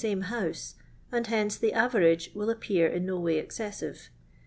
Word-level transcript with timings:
'imc 0.03 0.23
house, 0.23 0.73
and 1.11 1.27
hence 1.27 1.55
the 1.57 1.73
average 1.73 2.31
will 2.33 2.49
appear 2.49 2.91
iu 2.91 2.99
no 2.99 3.19
way 3.19 3.37
excessive. 3.37 4.09